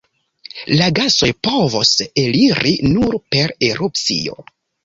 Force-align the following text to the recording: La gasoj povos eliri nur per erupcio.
La 0.79 0.87
gasoj 0.99 1.29
povos 1.49 1.91
eliri 2.23 2.75
nur 2.97 3.15
per 3.37 3.57
erupcio. 3.69 4.39